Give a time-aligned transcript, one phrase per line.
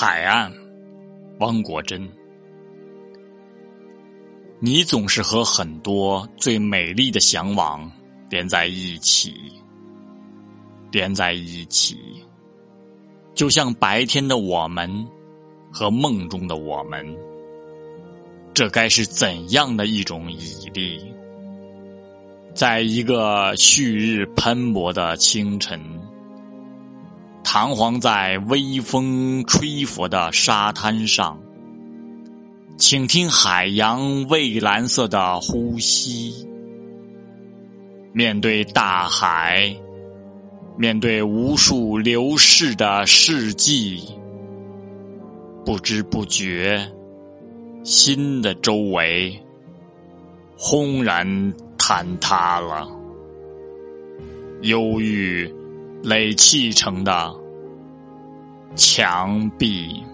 [0.00, 0.52] 海岸，
[1.40, 2.08] 汪国真。
[4.60, 7.90] 你总是和很多最美丽的向往
[8.30, 9.34] 连在一起，
[10.92, 11.96] 连在一起，
[13.34, 14.88] 就像白天的我们
[15.72, 17.04] 和梦中的我们。
[18.54, 21.12] 这该是怎样的一种绮丽？
[22.54, 25.97] 在一个旭日喷薄的清晨。
[27.50, 31.40] 彷徨在微风吹拂的沙滩上，
[32.76, 36.46] 倾听海洋蔚蓝色的呼吸。
[38.12, 39.74] 面对大海，
[40.76, 44.02] 面对无数流逝的世纪，
[45.64, 46.86] 不知不觉，
[47.82, 49.34] 心的周围
[50.54, 51.26] 轰然
[51.78, 52.86] 坍塌了，
[54.60, 55.50] 忧郁。
[56.00, 57.34] 垒砌成的
[58.78, 60.07] 墙壁。